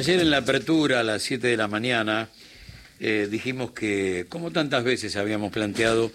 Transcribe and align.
ayer 0.00 0.20
en 0.20 0.30
la 0.30 0.38
apertura 0.38 1.00
a 1.00 1.02
las 1.02 1.20
7 1.20 1.46
de 1.46 1.58
la 1.58 1.68
mañana 1.68 2.30
eh, 3.00 3.28
dijimos 3.30 3.72
que, 3.72 4.24
como 4.30 4.50
tantas 4.50 4.82
veces 4.82 5.14
habíamos 5.16 5.52
planteado, 5.52 6.10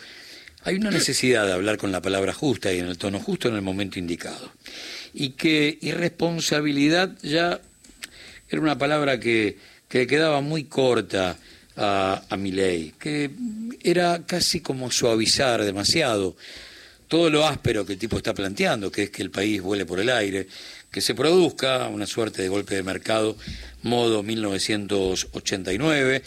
hay 0.64 0.74
una 0.78 0.90
necesidad 0.90 1.46
de 1.46 1.54
hablar 1.54 1.78
con 1.78 1.92
la 1.92 2.02
palabra 2.02 2.34
justa 2.34 2.74
y 2.74 2.80
en 2.80 2.88
el 2.88 2.98
tono 2.98 3.20
justo 3.20 3.48
en 3.48 3.54
el 3.54 3.62
momento 3.62 4.00
indicado. 4.00 4.52
Y 5.14 5.34
que 5.34 5.78
irresponsabilidad 5.82 7.16
ya 7.22 7.62
era 8.50 8.60
una 8.60 8.76
palabra 8.76 9.20
que, 9.20 9.60
que 9.88 10.08
quedaba 10.08 10.42
muy 10.42 10.64
corta 10.64 11.38
a, 11.78 12.24
a 12.28 12.38
mi 12.38 12.52
ley, 12.52 12.92
que 12.98 13.30
era 13.84 14.24
casi 14.26 14.62
como 14.62 14.90
suavizar 14.90 15.64
demasiado 15.64 16.36
todo 17.08 17.30
lo 17.30 17.46
áspero 17.46 17.86
que 17.86 17.94
el 17.94 18.00
tipo 18.00 18.18
está 18.18 18.34
planteando, 18.34 18.92
que 18.92 19.04
es 19.04 19.10
que 19.12 19.22
el 19.22 19.30
país 19.30 19.62
vuele 19.62 19.86
por 19.86 20.00
el 20.00 20.10
aire, 20.10 20.48
que 20.96 21.02
se 21.02 21.14
produzca 21.14 21.90
una 21.90 22.06
suerte 22.08 22.42
de 22.42 22.48
golpe 22.48 22.76
de 22.76 22.82
mercado 22.82 23.36
modo 23.86 24.22
1989, 24.24 26.22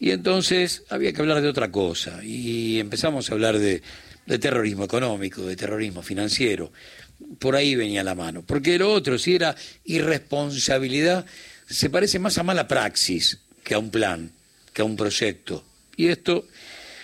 y 0.00 0.10
entonces 0.10 0.84
había 0.88 1.12
que 1.12 1.20
hablar 1.20 1.42
de 1.42 1.48
otra 1.48 1.72
cosa, 1.72 2.22
y 2.22 2.78
empezamos 2.78 3.28
a 3.28 3.34
hablar 3.34 3.58
de, 3.58 3.82
de 4.26 4.38
terrorismo 4.38 4.84
económico, 4.84 5.42
de 5.44 5.56
terrorismo 5.56 6.02
financiero, 6.02 6.70
por 7.40 7.56
ahí 7.56 7.74
venía 7.74 8.04
la 8.04 8.14
mano, 8.14 8.44
porque 8.46 8.78
lo 8.78 8.92
otro, 8.92 9.18
si 9.18 9.34
era 9.34 9.56
irresponsabilidad, 9.84 11.26
se 11.68 11.90
parece 11.90 12.20
más 12.20 12.38
a 12.38 12.44
mala 12.44 12.68
praxis 12.68 13.40
que 13.64 13.74
a 13.74 13.78
un 13.78 13.90
plan, 13.90 14.30
que 14.72 14.82
a 14.82 14.84
un 14.84 14.94
proyecto, 14.94 15.64
y 15.96 16.06
esto, 16.06 16.46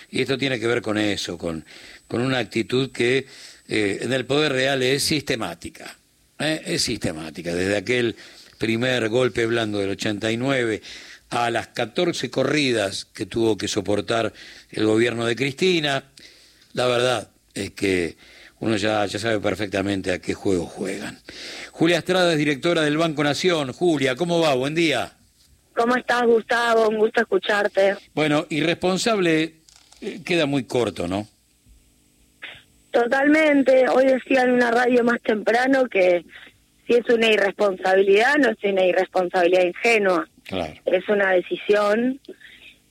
y 0.09 0.21
esto 0.21 0.37
tiene 0.37 0.57
que 0.59 0.67
ver 0.67 0.81
con 0.81 0.97
eso, 0.97 1.37
con 1.37 1.65
con 2.07 2.21
una 2.21 2.39
actitud 2.39 2.91
que 2.91 3.25
eh, 3.67 3.99
en 4.01 4.13
el 4.13 4.25
poder 4.25 4.53
real 4.53 4.83
es 4.83 5.03
sistemática. 5.03 5.97
¿eh? 6.39 6.61
Es 6.65 6.83
sistemática. 6.83 7.53
Desde 7.53 7.77
aquel 7.77 8.15
primer 8.65 9.09
golpe 9.09 9.45
blando 9.45 9.77
del 9.77 9.91
89 9.91 10.81
a 11.29 11.51
las 11.51 11.67
14 11.67 12.31
corridas 12.31 13.05
que 13.05 13.27
tuvo 13.27 13.59
que 13.59 13.67
soportar 13.67 14.33
el 14.71 14.85
gobierno 14.87 15.27
de 15.27 15.35
Cristina, 15.35 16.05
la 16.73 16.87
verdad 16.87 17.29
es 17.53 17.69
que 17.71 18.17
uno 18.61 18.75
ya, 18.75 19.05
ya 19.05 19.19
sabe 19.19 19.39
perfectamente 19.39 20.11
a 20.11 20.17
qué 20.17 20.33
juego 20.33 20.65
juegan. 20.65 21.19
Julia 21.73 21.99
Estrada 21.99 22.31
es 22.31 22.39
directora 22.39 22.81
del 22.81 22.97
Banco 22.97 23.23
Nación. 23.23 23.71
Julia, 23.71 24.15
¿cómo 24.15 24.39
va? 24.39 24.55
Buen 24.55 24.73
día. 24.73 25.13
¿Cómo 25.75 25.95
estás, 25.95 26.23
Gustavo? 26.23 26.89
Un 26.89 26.97
gusto 26.97 27.21
escucharte. 27.21 27.95
Bueno, 28.15 28.47
irresponsable 28.49 29.57
eh, 30.01 30.21
queda 30.25 30.47
muy 30.47 30.63
corto, 30.63 31.07
¿no? 31.07 31.27
Totalmente. 32.89 33.87
Hoy 33.89 34.05
decía 34.05 34.41
en 34.41 34.53
una 34.53 34.71
radio 34.71 35.03
más 35.03 35.21
temprano 35.21 35.87
que 35.87 36.25
si 36.87 36.93
es 36.93 37.09
una 37.09 37.27
irresponsabilidad, 37.27 38.35
no 38.37 38.49
es 38.49 38.57
una 38.63 38.85
irresponsabilidad 38.85 39.63
ingenua. 39.63 40.27
Es 40.85 41.09
una 41.09 41.31
decisión. 41.31 42.19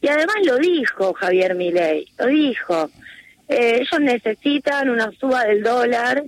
Y 0.00 0.08
además 0.08 0.36
lo 0.44 0.58
dijo 0.58 1.14
Javier 1.14 1.54
Milei, 1.54 2.06
lo 2.18 2.26
dijo. 2.26 2.90
Eh, 3.48 3.80
ellos 3.80 4.00
necesitan 4.00 4.90
una 4.90 5.10
suba 5.12 5.44
del 5.44 5.62
dólar 5.62 6.24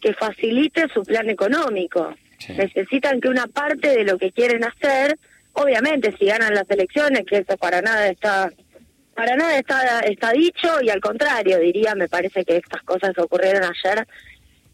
que 0.00 0.14
facilite 0.14 0.88
su 0.92 1.02
plan 1.02 1.28
económico. 1.28 2.14
Necesitan 2.48 3.20
que 3.20 3.28
una 3.28 3.48
parte 3.48 3.88
de 3.88 4.04
lo 4.04 4.16
que 4.16 4.30
quieren 4.30 4.64
hacer, 4.64 5.18
obviamente 5.54 6.14
si 6.18 6.26
ganan 6.26 6.54
las 6.54 6.70
elecciones, 6.70 7.24
que 7.26 7.38
eso 7.38 7.56
para 7.56 7.82
nada 7.82 8.08
está 8.08 8.52
para 9.18 9.34
nada 9.34 9.58
está, 9.58 9.98
está 10.00 10.30
dicho 10.30 10.80
y 10.80 10.90
al 10.90 11.00
contrario, 11.00 11.58
diría, 11.58 11.96
me 11.96 12.08
parece 12.08 12.44
que 12.44 12.58
estas 12.58 12.84
cosas 12.84 13.18
ocurrieron 13.18 13.64
ayer, 13.64 14.06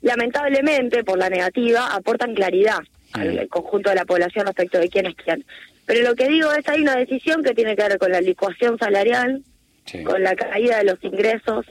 lamentablemente 0.04 1.02
por 1.02 1.18
la 1.18 1.30
negativa, 1.30 1.94
aportan 1.94 2.34
claridad 2.34 2.80
al, 3.12 3.48
conjunto 3.48 3.88
de 3.90 3.96
la 3.96 4.04
población 4.04 4.46
respecto 4.46 4.78
de 4.78 4.88
quién 4.88 5.06
es 5.06 5.14
quién. 5.16 5.44
Pero 5.86 6.02
lo 6.02 6.14
que 6.14 6.28
digo 6.28 6.52
es, 6.52 6.68
hay 6.68 6.82
una 6.82 6.96
decisión 6.96 7.42
que 7.42 7.54
tiene 7.54 7.74
que 7.74 7.88
ver 7.88 7.98
con 7.98 8.12
la 8.12 8.20
licuación 8.20 8.78
salarial, 8.78 9.42
con 10.04 10.22
la 10.22 10.36
caída 10.36 10.78
de 10.78 10.84
los 10.84 11.02
ingresos, 11.02 11.66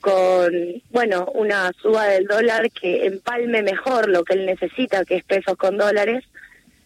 con, 0.00 0.52
bueno, 0.90 1.26
una 1.34 1.72
suba 1.80 2.06
del 2.06 2.26
dólar 2.26 2.70
que 2.70 3.06
empalme 3.06 3.62
mejor 3.62 4.08
lo 4.08 4.24
que 4.24 4.34
él 4.34 4.46
necesita, 4.46 5.04
que 5.04 5.16
es 5.16 5.24
pesos 5.24 5.56
con 5.56 5.76
dólares, 5.76 6.24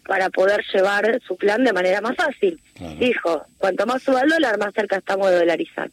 para 0.07 0.29
poder 0.29 0.63
llevar 0.73 1.19
su 1.27 1.35
plan 1.35 1.63
de 1.63 1.73
manera 1.73 2.01
más 2.01 2.15
fácil. 2.15 2.59
Dijo, 2.99 3.45
cuanto 3.57 3.85
más 3.85 4.01
suba 4.01 4.21
el 4.21 4.29
dólar, 4.29 4.57
más 4.57 4.73
cerca 4.73 4.97
estamos 4.97 5.29
de 5.29 5.37
dolarizar. 5.37 5.91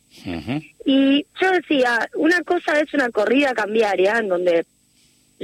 Y 0.86 1.26
yo 1.40 1.50
decía, 1.50 2.08
una 2.14 2.42
cosa 2.42 2.78
es 2.80 2.92
una 2.94 3.10
corrida 3.10 3.52
cambiaria, 3.54 4.18
en 4.18 4.28
donde 4.28 4.64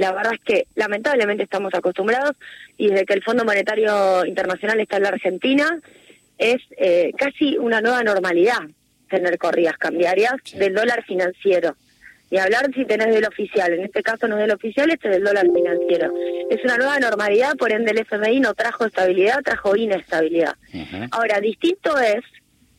la 0.01 0.11
verdad 0.13 0.33
es 0.33 0.41
que 0.41 0.67
lamentablemente 0.75 1.43
estamos 1.43 1.73
acostumbrados, 1.75 2.35
y 2.75 2.89
desde 2.89 3.05
que 3.05 3.13
el 3.13 3.23
Fondo 3.23 3.45
Monetario 3.45 4.25
Internacional 4.25 4.79
está 4.79 4.97
en 4.97 5.03
la 5.03 5.09
Argentina, 5.09 5.79
es 6.39 6.57
eh, 6.77 7.11
casi 7.17 7.57
una 7.57 7.81
nueva 7.81 8.03
normalidad 8.03 8.61
tener 9.09 9.37
corridas 9.37 9.77
cambiarias 9.77 10.33
del 10.55 10.73
dólar 10.73 11.03
financiero 11.03 11.75
y 12.31 12.37
hablar 12.37 12.71
si 12.73 12.85
tenés 12.85 13.13
del 13.13 13.25
oficial. 13.25 13.73
En 13.73 13.83
este 13.83 14.01
caso 14.01 14.27
no 14.27 14.37
es 14.37 14.41
del 14.41 14.55
oficial, 14.55 14.89
este 14.89 15.09
es 15.09 15.15
del 15.15 15.23
dólar 15.23 15.45
financiero. 15.53 16.13
Es 16.49 16.63
una 16.63 16.77
nueva 16.77 16.97
normalidad, 16.97 17.55
por 17.57 17.71
ende 17.71 17.91
el 17.91 17.99
FMI 17.99 18.39
no 18.39 18.53
trajo 18.55 18.85
estabilidad, 18.85 19.41
trajo 19.43 19.75
inestabilidad. 19.75 20.55
Ahora, 21.11 21.39
distinto 21.41 21.99
es 21.99 22.23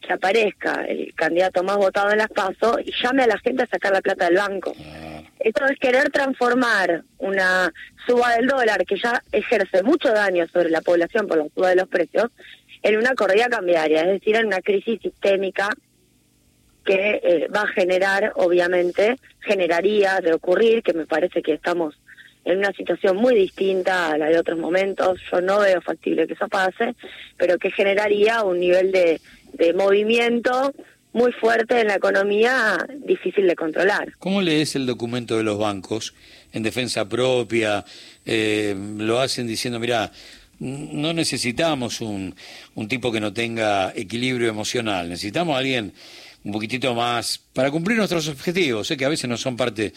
que 0.01 0.13
aparezca 0.13 0.85
el 0.89 1.15
candidato 1.15 1.63
más 1.63 1.77
votado 1.77 2.11
en 2.11 2.19
las 2.19 2.31
PASO 2.31 2.81
y 2.81 2.93
llame 3.01 3.23
a 3.23 3.27
la 3.29 3.39
gente 3.39 3.63
a 3.63 3.67
sacar 3.67 3.93
la 3.93 4.01
plata 4.01 4.25
del 4.25 4.37
banco. 4.37 4.75
Esto 5.45 5.65
es 5.67 5.79
querer 5.79 6.11
transformar 6.11 7.03
una 7.19 7.73
suba 8.07 8.37
del 8.37 8.47
dólar 8.47 8.85
que 8.87 8.97
ya 8.97 9.23
ejerce 9.33 9.83
mucho 9.83 10.13
daño 10.13 10.47
sobre 10.49 10.71
la 10.71 10.81
población 10.81 11.27
por 11.27 11.39
la 11.39 11.49
suba 11.55 11.71
de 11.71 11.77
los 11.77 11.89
precios 11.89 12.31
en 12.83 12.97
una 12.97 13.15
corrida 13.15 13.49
cambiaria, 13.49 14.03
es 14.03 14.09
decir, 14.09 14.37
en 14.37 14.47
una 14.47 14.61
crisis 14.61 15.01
sistémica 15.01 15.69
que 16.85 17.21
eh, 17.23 17.49
va 17.55 17.63
a 17.63 17.69
generar, 17.69 18.33
obviamente, 18.37 19.17
generaría 19.41 20.21
de 20.21 20.33
ocurrir, 20.33 20.83
que 20.83 20.93
me 20.93 21.07
parece 21.07 21.43
que 21.43 21.55
estamos 21.55 21.99
en 22.45 22.59
una 22.59 22.73
situación 22.73 23.17
muy 23.17 23.35
distinta 23.35 24.11
a 24.11 24.19
la 24.19 24.27
de 24.27 24.39
otros 24.39 24.59
momentos, 24.59 25.21
yo 25.31 25.41
no 25.41 25.61
veo 25.61 25.81
factible 25.81 26.27
que 26.27 26.35
eso 26.35 26.49
pase, 26.49 26.95
pero 27.37 27.57
que 27.59 27.71
generaría 27.71 28.43
un 28.43 28.59
nivel 28.59 28.91
de, 28.91 29.21
de 29.53 29.73
movimiento 29.75 30.73
muy 31.13 31.33
fuerte 31.33 31.81
en 31.81 31.89
la 31.89 31.97
economía 31.97 32.79
difícil 33.05 33.47
de 33.47 33.55
controlar. 33.55 34.13
¿Cómo 34.19 34.41
lees 34.41 34.75
el 34.77 34.87
documento 34.87 35.37
de 35.37 35.43
los 35.43 35.59
bancos 35.59 36.15
en 36.53 36.63
defensa 36.63 37.09
propia? 37.09 37.85
Eh, 38.25 38.75
lo 38.97 39.21
hacen 39.21 39.47
diciendo, 39.47 39.79
mira, 39.79 40.11
no 40.59 41.13
necesitamos 41.13 42.01
un, 42.01 42.35
un 42.75 42.89
tipo 42.89 43.11
que 43.11 43.21
no 43.21 43.33
tenga 43.33 43.93
equilibrio 43.95 44.49
emocional, 44.49 45.09
necesitamos 45.09 45.55
a 45.55 45.59
alguien 45.59 45.93
un 46.45 46.53
poquitito 46.53 46.95
más 46.95 47.41
para 47.53 47.71
cumplir 47.71 47.99
nuestros 47.99 48.29
objetivos. 48.29 48.87
Sé 48.87 48.97
que 48.97 49.05
a 49.05 49.09
veces 49.09 49.29
no 49.29 49.37
son 49.37 49.57
parte 49.57 49.93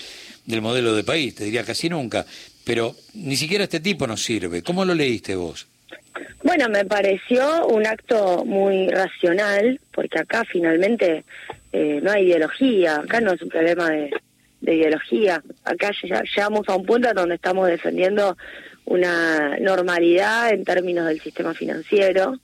del 0.46 0.62
modelo 0.62 0.96
de 0.96 1.04
país, 1.04 1.36
te 1.36 1.46
diría 1.46 1.64
casi 1.64 1.90
nunca, 1.90 2.26
pero 2.64 2.96
ni 3.14 3.36
siquiera 3.36 3.64
este 3.64 3.80
tipo 3.80 4.06
nos 4.08 4.24
sirve. 4.24 4.62
¿Cómo 4.62 4.86
lo 4.86 4.94
leíste 4.94 5.36
vos? 5.36 5.68
Bueno, 6.44 6.70
me 6.70 6.86
pareció 6.86 7.68
un 7.68 7.86
acto 7.86 8.46
muy 8.46 8.90
racional, 8.90 9.80
porque 9.92 10.20
acá 10.20 10.44
finalmente 10.46 11.26
eh, 11.72 12.00
no 12.02 12.12
hay 12.12 12.28
ideología, 12.28 12.98
acá 12.98 13.20
no 13.20 13.34
es 13.34 13.42
un 13.42 13.50
problema 13.50 13.90
de, 13.90 14.12
de 14.62 14.76
ideología, 14.76 15.42
acá 15.64 15.92
llegamos 16.02 16.68
a 16.70 16.76
un 16.76 16.86
punto 16.86 17.14
donde 17.14 17.36
estamos 17.36 17.68
defendiendo 17.68 18.38
una 18.86 19.58
normalidad 19.60 20.52
en 20.52 20.64
términos 20.64 21.08
del 21.08 21.20
sistema 21.20 21.54
financiero. 21.54 22.40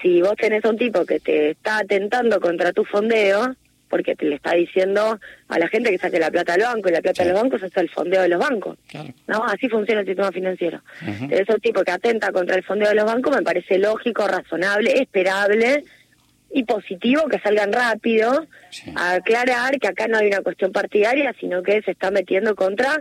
Si 0.00 0.20
vos 0.20 0.36
tenés 0.36 0.64
a 0.64 0.70
un 0.70 0.78
tipo 0.78 1.04
que 1.04 1.20
te 1.20 1.50
está 1.50 1.78
atentando 1.78 2.40
contra 2.40 2.72
tu 2.72 2.84
fondeo, 2.84 3.54
porque 3.92 4.16
te 4.16 4.24
le 4.24 4.36
está 4.36 4.54
diciendo 4.54 5.20
a 5.48 5.58
la 5.58 5.68
gente 5.68 5.90
que 5.90 5.98
saque 5.98 6.18
la 6.18 6.30
plata 6.30 6.54
al 6.54 6.62
banco 6.62 6.88
y 6.88 6.92
la 6.92 7.02
plata 7.02 7.24
de 7.24 7.30
los 7.30 7.42
bancos 7.42 7.62
es 7.62 7.76
el 7.76 7.90
fondeo 7.90 8.22
de 8.22 8.28
los 8.30 8.40
bancos. 8.40 8.78
¿no? 9.26 9.44
Así 9.44 9.68
funciona 9.68 10.00
el 10.00 10.06
sistema 10.06 10.32
financiero. 10.32 10.80
Uh 11.02 11.26
Ese 11.28 11.58
tipo 11.60 11.84
que 11.84 11.90
atenta 11.90 12.32
contra 12.32 12.56
el 12.56 12.62
fondeo 12.62 12.88
de 12.88 12.94
los 12.94 13.04
bancos 13.04 13.36
me 13.36 13.42
parece 13.42 13.76
lógico, 13.76 14.26
razonable, 14.26 14.98
esperable 14.98 15.84
y 16.50 16.64
positivo 16.64 17.24
que 17.28 17.38
salgan 17.40 17.70
rápido 17.70 18.46
a 18.94 19.12
aclarar 19.12 19.78
que 19.78 19.88
acá 19.88 20.08
no 20.08 20.16
hay 20.16 20.28
una 20.28 20.40
cuestión 20.40 20.72
partidaria, 20.72 21.34
sino 21.38 21.62
que 21.62 21.82
se 21.82 21.90
está 21.90 22.10
metiendo 22.10 22.54
contra 22.54 22.98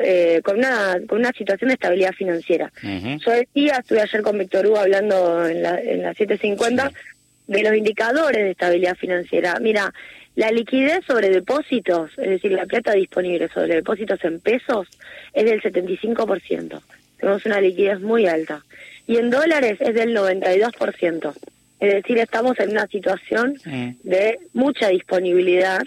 eh, 0.00 0.42
con, 0.44 0.58
una, 0.58 0.96
con 1.08 1.18
una 1.18 1.32
situación 1.32 1.70
de 1.70 1.74
estabilidad 1.74 2.12
financiera. 2.12 2.70
Yo 2.84 3.32
decía, 3.32 3.78
estuve 3.80 4.00
ayer 4.00 4.22
con 4.22 4.38
Víctor 4.38 4.68
Hugo 4.68 4.78
hablando 4.78 5.48
en 5.48 5.60
la, 5.60 5.80
en 5.80 6.02
la 6.02 6.14
750 6.14 6.92
de 7.50 7.62
los 7.64 7.74
indicadores 7.74 8.44
de 8.44 8.50
estabilidad 8.52 8.94
financiera. 8.94 9.58
Mira, 9.60 9.92
la 10.36 10.50
liquidez 10.50 11.04
sobre 11.06 11.30
depósitos, 11.30 12.10
es 12.16 12.28
decir, 12.28 12.52
la 12.52 12.66
plata 12.66 12.92
disponible 12.92 13.48
sobre 13.48 13.76
depósitos 13.76 14.24
en 14.24 14.40
pesos, 14.40 14.88
es 15.32 15.44
del 15.44 15.60
75%. 15.60 16.80
Tenemos 17.18 17.46
una 17.46 17.60
liquidez 17.60 18.00
muy 18.00 18.26
alta. 18.26 18.64
Y 19.06 19.16
en 19.16 19.30
dólares 19.30 19.78
es 19.80 19.94
del 19.94 20.16
92%. 20.16 21.34
Es 21.80 21.94
decir, 21.94 22.18
estamos 22.18 22.58
en 22.60 22.70
una 22.70 22.86
situación 22.86 23.58
de 23.64 24.38
mucha 24.52 24.88
disponibilidad 24.88 25.82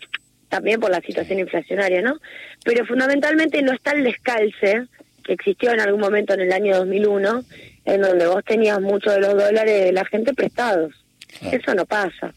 también 0.50 0.80
por 0.80 0.92
la 0.92 1.02
situación 1.02 1.40
inflacionaria, 1.40 2.02
¿no? 2.02 2.20
Pero 2.64 2.86
fundamentalmente 2.86 3.62
no 3.62 3.72
está 3.72 3.92
el 3.92 4.04
descalce 4.04 4.86
que 5.24 5.34
existió 5.34 5.72
en 5.72 5.80
algún 5.80 6.02
momento 6.02 6.34
en 6.34 6.42
el 6.42 6.52
año 6.52 6.78
2001, 6.78 7.44
en 7.86 8.02
donde 8.02 8.28
vos 8.28 8.44
tenías 8.44 8.80
muchos 8.82 9.16
de 9.16 9.22
los 9.22 9.34
dólares 9.34 9.86
de 9.86 9.92
la 9.92 10.06
gente 10.06 10.34
prestados. 10.34 10.94
Eso 11.42 11.74
no 11.74 11.86
pasa. 11.86 12.34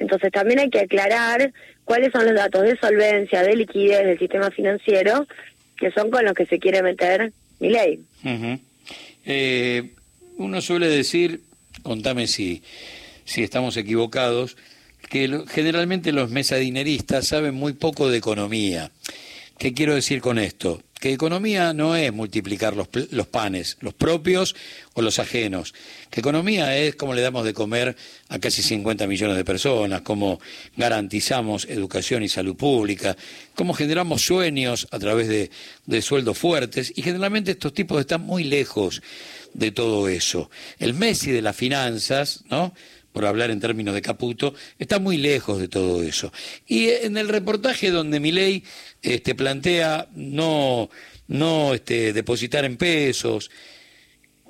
Entonces 0.00 0.32
también 0.32 0.58
hay 0.58 0.70
que 0.70 0.80
aclarar 0.80 1.52
cuáles 1.84 2.10
son 2.10 2.24
los 2.24 2.34
datos 2.34 2.62
de 2.62 2.76
solvencia, 2.78 3.42
de 3.42 3.54
liquidez 3.54 4.04
del 4.04 4.18
sistema 4.18 4.50
financiero, 4.50 5.26
que 5.76 5.92
son 5.92 6.10
con 6.10 6.24
los 6.24 6.34
que 6.34 6.46
se 6.46 6.58
quiere 6.58 6.82
meter 6.82 7.32
mi 7.60 7.70
ley. 7.70 8.00
eh, 9.24 9.90
uno 10.38 10.60
suele 10.62 10.88
decir, 10.88 11.42
contame 11.82 12.26
si, 12.26 12.62
si 13.24 13.42
estamos 13.42 13.76
equivocados, 13.76 14.56
que 15.10 15.44
generalmente 15.48 16.12
los 16.12 16.30
mesadineristas 16.30 17.26
saben 17.26 17.54
muy 17.54 17.74
poco 17.74 18.08
de 18.08 18.18
economía. 18.18 18.90
¿Qué 19.58 19.74
quiero 19.74 19.94
decir 19.94 20.20
con 20.22 20.38
esto? 20.38 20.82
Que 21.00 21.14
economía 21.14 21.72
no 21.72 21.96
es 21.96 22.12
multiplicar 22.12 22.76
los, 22.76 22.88
los, 23.10 23.26
panes, 23.26 23.78
los 23.80 23.94
propios 23.94 24.54
o 24.92 25.00
los 25.00 25.18
ajenos. 25.18 25.72
Que 26.10 26.20
economía 26.20 26.76
es 26.76 26.94
cómo 26.94 27.14
le 27.14 27.22
damos 27.22 27.44
de 27.44 27.54
comer 27.54 27.96
a 28.28 28.38
casi 28.38 28.62
50 28.62 29.06
millones 29.06 29.36
de 29.38 29.44
personas, 29.44 30.02
cómo 30.02 30.40
garantizamos 30.76 31.64
educación 31.64 32.22
y 32.22 32.28
salud 32.28 32.54
pública, 32.54 33.16
cómo 33.54 33.72
generamos 33.72 34.22
sueños 34.22 34.88
a 34.90 34.98
través 34.98 35.28
de, 35.28 35.50
de 35.86 36.02
sueldos 36.02 36.36
fuertes. 36.36 36.92
Y 36.94 37.00
generalmente 37.00 37.52
estos 37.52 37.72
tipos 37.72 37.98
están 37.98 38.20
muy 38.20 38.44
lejos 38.44 39.00
de 39.54 39.72
todo 39.72 40.06
eso. 40.06 40.50
El 40.78 40.92
Messi 40.92 41.30
de 41.30 41.40
las 41.40 41.56
finanzas, 41.56 42.44
¿no? 42.50 42.74
Por 43.12 43.26
hablar 43.26 43.50
en 43.50 43.60
términos 43.60 43.94
de 43.94 44.02
Caputo, 44.02 44.54
está 44.78 44.98
muy 44.98 45.16
lejos 45.16 45.58
de 45.58 45.68
todo 45.68 46.02
eso. 46.02 46.32
Y 46.66 46.88
en 46.88 47.16
el 47.16 47.28
reportaje 47.28 47.90
donde 47.90 48.20
Milei 48.20 48.62
este, 49.02 49.34
plantea 49.34 50.08
no, 50.14 50.90
no 51.28 51.74
este, 51.74 52.12
depositar 52.12 52.64
en 52.64 52.76
pesos, 52.76 53.50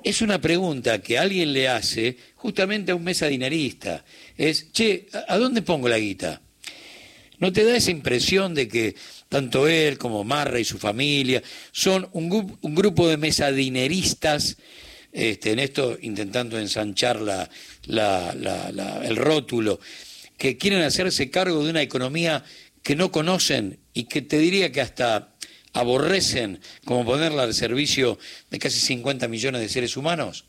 es 0.03 0.21
una 0.21 0.41
pregunta 0.41 1.01
que 1.01 1.17
alguien 1.17 1.53
le 1.53 1.67
hace 1.67 2.17
justamente 2.35 2.91
a 2.91 2.95
un 2.95 3.03
mesa 3.03 3.27
dinerista. 3.27 4.03
Es, 4.37 4.71
che, 4.71 5.07
¿a 5.27 5.37
dónde 5.37 5.61
pongo 5.61 5.87
la 5.87 5.99
guita? 5.99 6.41
¿No 7.39 7.51
te 7.51 7.63
da 7.63 7.75
esa 7.75 7.91
impresión 7.91 8.53
de 8.53 8.67
que 8.67 8.95
tanto 9.29 9.67
él 9.67 9.97
como 9.97 10.23
Marra 10.23 10.59
y 10.59 10.65
su 10.65 10.77
familia 10.77 11.41
son 11.71 12.07
un 12.11 12.75
grupo 12.75 13.07
de 13.07 13.17
mesadineristas 13.17 14.57
este, 15.11 15.51
en 15.51 15.59
esto 15.59 15.97
intentando 16.01 16.57
ensanchar 16.59 17.19
la, 17.21 17.49
el 19.03 19.15
rótulo, 19.15 19.79
que 20.37 20.57
quieren 20.57 20.81
hacerse 20.81 21.29
cargo 21.29 21.63
de 21.63 21.69
una 21.69 21.81
economía 21.81 22.43
que 22.83 22.95
no 22.95 23.11
conocen 23.11 23.79
y 23.93 24.05
que 24.05 24.21
te 24.21 24.37
diría 24.39 24.71
que 24.71 24.81
hasta 24.81 25.29
aborrecen 25.73 26.59
como 26.85 27.05
ponerla 27.05 27.43
al 27.43 27.53
servicio 27.53 28.17
de 28.49 28.59
casi 28.59 28.79
50 28.79 29.27
millones 29.27 29.61
de 29.61 29.69
seres 29.69 29.95
humanos? 29.97 30.45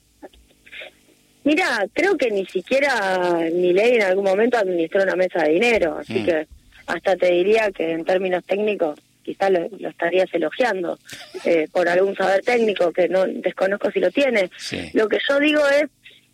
Mira, 1.45 1.87
creo 1.93 2.17
que 2.17 2.31
ni 2.31 2.47
siquiera 2.47 3.39
ni 3.53 3.73
ley 3.73 3.97
en 3.97 4.03
algún 4.03 4.25
momento 4.25 4.57
administró 4.57 5.03
una 5.03 5.17
mesa 5.17 5.43
de 5.43 5.53
dinero, 5.53 5.99
así 5.99 6.21
mm. 6.21 6.25
que 6.25 6.47
hasta 6.87 7.17
te 7.17 7.33
diría 7.33 7.71
que 7.73 7.91
en 7.91 8.05
términos 8.05 8.45
técnicos 8.45 8.99
quizás 9.23 9.51
lo, 9.51 9.89
estarías 9.89 10.29
elogiando 10.33 10.99
eh, 11.45 11.69
por 11.73 11.89
algún 11.89 12.15
saber 12.17 12.43
técnico 12.43 12.93
que 12.93 13.09
no 13.09 13.27
desconozco 13.27 13.91
si 13.91 14.01
lo 14.01 14.11
tiene. 14.11 14.51
Lo 14.93 15.09
que 15.09 15.19
yo 15.29 15.39
digo 15.39 15.67
es, 15.69 15.85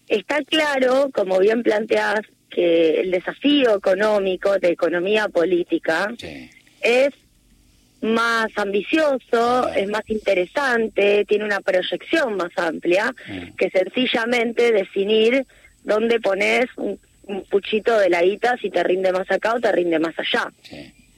está 0.09 0.43
claro, 0.45 1.11
como 1.13 1.39
bien 1.39 1.63
planteás, 1.63 2.21
que 2.51 3.03
el 3.03 3.11
desafío 3.11 3.77
económico 3.77 4.59
de 4.59 4.71
economía 4.71 5.29
política 5.29 6.11
es 6.81 7.11
más 8.01 8.47
ambicioso, 8.57 9.69
es 9.75 9.89
más 9.89 10.03
interesante, 10.09 11.25
tiene 11.27 11.45
una 11.45 11.61
proyección 11.61 12.37
más 12.37 12.51
amplia 12.57 13.13
mm. 13.29 13.57
que 13.57 13.71
sencillamente 13.71 14.73
definir 14.73 15.45
dónde 15.83 16.21
pones 16.21 16.67
un, 16.77 16.99
puchito 17.51 17.99
de 17.99 18.09
la 18.09 18.23
guita 18.23 18.57
si 18.57 18.71
te 18.71 18.83
rinde 18.83 19.13
más 19.13 19.31
acá 19.31 19.53
o 19.53 19.61
te 19.61 19.71
rinde 19.71 19.99
más 19.99 20.15
allá 20.19 20.51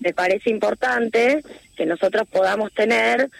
me 0.00 0.12
parece 0.12 0.50
importante 0.50 1.42
que 1.76 1.86
nosotros 1.86 2.26
podamos 2.28 2.72
tener 2.72 3.30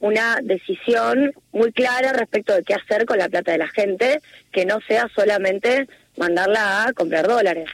una 0.00 0.38
decisión 0.42 1.32
muy 1.52 1.72
clara 1.72 2.12
respecto 2.12 2.54
de 2.54 2.62
qué 2.62 2.74
hacer 2.74 3.04
con 3.04 3.18
la 3.18 3.28
plata 3.28 3.52
de 3.52 3.58
la 3.58 3.68
gente, 3.68 4.20
que 4.52 4.64
no 4.64 4.78
sea 4.86 5.08
solamente 5.14 5.88
mandarla 6.16 6.84
a 6.84 6.92
comprar 6.92 7.26
dólares. 7.26 7.68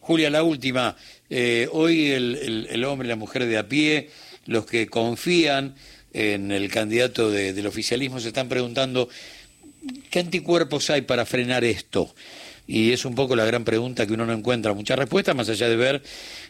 Julia, 0.00 0.30
la 0.30 0.42
última. 0.42 0.96
Eh, 1.30 1.68
hoy 1.72 2.10
el, 2.10 2.66
el, 2.70 2.84
hombre 2.84 3.06
y 3.06 3.10
la 3.10 3.16
mujer 3.16 3.46
de 3.46 3.58
a 3.58 3.68
pie, 3.68 4.10
los 4.46 4.66
que 4.66 4.86
confían 4.88 5.74
en 6.12 6.50
el 6.50 6.70
candidato 6.70 7.30
del 7.30 7.66
oficialismo, 7.66 8.20
se 8.20 8.28
están 8.28 8.48
preguntando, 8.48 9.08
¿qué 10.10 10.20
anticuerpos 10.20 10.90
hay 10.90 11.02
para 11.02 11.26
frenar 11.26 11.64
esto? 11.64 12.14
Y 12.66 12.92
es 12.92 13.04
un 13.04 13.14
poco 13.14 13.36
la 13.36 13.44
gran 13.44 13.64
pregunta 13.64 14.06
que 14.06 14.14
uno 14.14 14.26
no 14.26 14.32
encuentra 14.32 14.72
muchas 14.72 14.98
respuestas, 14.98 15.36
más 15.36 15.48
allá 15.48 15.68
de 15.68 15.76
ver 15.76 16.02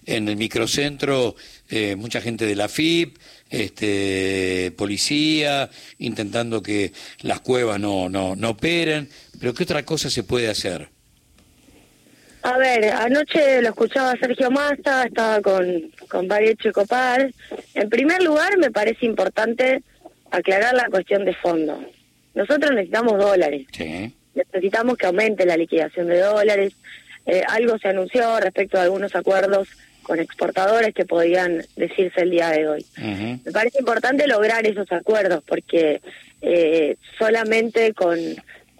en 0.06 0.28
el 0.28 0.36
microcentro 0.36 1.36
eh, 1.68 1.94
mucha 1.96 2.20
gente 2.20 2.46
de 2.46 2.56
la 2.56 2.68
FIP, 2.68 3.18
este, 3.50 4.72
policía, 4.76 5.68
intentando 5.98 6.62
que 6.62 6.92
las 7.20 7.40
cuevas 7.40 7.78
no, 7.78 8.08
no, 8.08 8.34
no 8.34 8.50
operen, 8.50 9.08
pero 9.38 9.52
¿qué 9.52 9.64
otra 9.64 9.84
cosa 9.84 10.08
se 10.08 10.22
puede 10.22 10.48
hacer? 10.48 10.88
A 12.42 12.56
ver, 12.58 12.92
anoche 12.92 13.60
lo 13.60 13.70
escuchaba 13.70 14.14
Sergio 14.20 14.50
Massa, 14.50 15.04
estaba 15.04 15.40
con, 15.42 15.90
con 16.08 16.28
Bariecho 16.28 16.72
Copal. 16.72 17.34
En 17.74 17.90
primer 17.90 18.22
lugar, 18.22 18.56
me 18.58 18.70
parece 18.70 19.04
importante 19.04 19.82
aclarar 20.30 20.74
la 20.74 20.88
cuestión 20.88 21.24
de 21.24 21.34
fondo. 21.34 21.84
Nosotros 22.34 22.70
necesitamos 22.70 23.18
dólares. 23.18 23.66
Sí 23.72 24.14
necesitamos 24.36 24.96
que 24.96 25.06
aumente 25.06 25.46
la 25.46 25.56
liquidación 25.56 26.06
de 26.08 26.20
dólares. 26.20 26.74
Eh, 27.26 27.42
algo 27.48 27.78
se 27.78 27.88
anunció 27.88 28.38
respecto 28.38 28.78
a 28.78 28.82
algunos 28.82 29.16
acuerdos 29.16 29.68
con 30.02 30.20
exportadores 30.20 30.94
que 30.94 31.04
podían 31.04 31.64
decirse 31.74 32.20
el 32.20 32.30
día 32.30 32.50
de 32.50 32.68
hoy. 32.68 32.86
Me 32.96 33.50
parece 33.52 33.80
importante 33.80 34.28
lograr 34.28 34.64
esos 34.64 34.90
acuerdos 34.92 35.42
porque 35.44 36.00
eh, 36.42 36.96
solamente 37.18 37.92
con, 37.92 38.16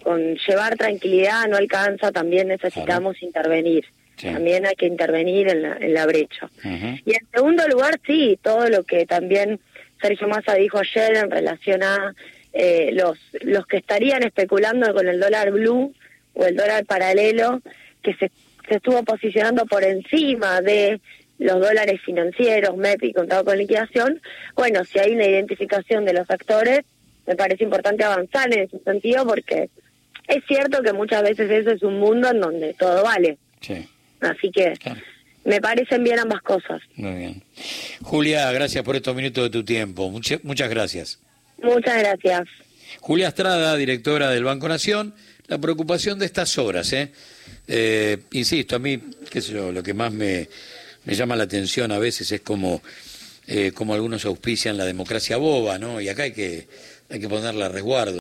con 0.03 0.35
llevar 0.35 0.77
tranquilidad 0.77 1.47
no 1.49 1.57
alcanza, 1.57 2.13
también 2.13 2.47
necesitamos 2.47 3.21
intervenir. 3.21 3.85
También 4.19 4.65
hay 4.65 4.75
que 4.75 4.87
intervenir 4.87 5.49
en 5.49 5.61
la, 5.61 5.77
en 5.79 5.93
la 5.93 6.05
brecha. 6.07 6.49
Y 6.63 7.13
en 7.13 7.27
segundo 7.31 7.67
lugar, 7.67 7.99
sí, 8.05 8.39
todo 8.41 8.67
lo 8.69 8.83
que 8.83 9.05
también 9.05 9.59
Sergio 10.01 10.27
Massa 10.27 10.55
dijo 10.55 10.79
ayer 10.79 11.17
en 11.17 11.29
relación 11.29 11.83
a 11.83 12.15
eh, 12.59 12.89
los, 12.91 13.19
los 13.41 13.67
que 13.67 13.77
estarían 13.77 14.23
especulando 14.23 14.91
con 14.91 15.07
el 15.07 15.19
dólar 15.19 15.51
blue 15.51 15.93
o 16.33 16.43
el 16.43 16.55
dólar 16.55 16.85
paralelo, 16.85 17.61
que 18.01 18.15
se, 18.15 18.31
se 18.67 18.75
estuvo 18.77 19.03
posicionando 19.03 19.67
por 19.67 19.83
encima 19.83 20.59
de 20.61 20.99
los 21.37 21.59
dólares 21.59 22.01
financieros, 22.03 22.75
MEP 22.75 23.03
y 23.03 23.13
contado 23.13 23.45
con 23.45 23.59
liquidación, 23.59 24.19
bueno, 24.55 24.83
si 24.85 24.97
hay 24.97 25.11
una 25.11 25.25
identificación 25.25 26.03
de 26.03 26.13
los 26.13 26.27
actores, 26.31 26.81
me 27.27 27.35
parece 27.35 27.63
importante 27.63 28.03
avanzar 28.03 28.51
en 28.51 28.61
ese 28.61 28.79
sentido 28.79 29.27
porque 29.27 29.69
es 30.27 30.43
cierto 30.47 30.81
que 30.81 30.93
muchas 30.93 31.21
veces 31.21 31.51
eso 31.51 31.69
es 31.69 31.83
un 31.83 31.99
mundo 31.99 32.31
en 32.31 32.39
donde 32.39 32.73
todo 32.73 33.03
vale. 33.03 33.37
Así 34.21 34.49
que 34.51 34.73
me 35.45 35.61
parecen 35.61 36.03
bien 36.03 36.17
ambas 36.17 36.41
cosas. 36.41 36.81
Muy 36.95 37.15
bien. 37.17 37.43
Julia, 38.01 38.51
gracias 38.51 38.83
por 38.83 38.95
estos 38.95 39.15
minutos 39.15 39.43
de 39.43 39.49
tu 39.51 39.63
tiempo. 39.63 40.09
muchas 40.09 40.69
gracias. 40.71 41.19
Muchas 41.61 41.99
gracias. 41.99 42.47
Julia 42.99 43.29
Estrada, 43.29 43.75
directora 43.75 44.29
del 44.29 44.43
Banco 44.43 44.67
Nación, 44.67 45.13
la 45.47 45.57
preocupación 45.57 46.19
de 46.19 46.25
estas 46.25 46.57
horas, 46.57 46.91
¿eh? 46.93 47.11
eh 47.67 48.19
insisto, 48.31 48.75
a 48.75 48.79
mí, 48.79 48.99
qué 49.29 49.41
sé 49.41 49.53
yo, 49.53 49.71
lo 49.71 49.83
que 49.83 49.93
más 49.93 50.11
me, 50.11 50.49
me 51.05 51.15
llama 51.15 51.35
la 51.35 51.43
atención 51.43 51.91
a 51.91 51.99
veces 51.99 52.31
es 52.31 52.41
como, 52.41 52.81
eh, 53.47 53.71
como 53.73 53.93
algunos 53.93 54.25
auspician 54.25 54.77
la 54.77 54.85
democracia 54.85 55.37
boba, 55.37 55.79
¿no? 55.79 56.01
Y 56.01 56.09
acá 56.09 56.23
hay 56.23 56.33
que, 56.33 56.67
hay 57.09 57.19
que 57.19 57.29
ponerla 57.29 57.67
a 57.67 57.69
resguardo. 57.69 58.15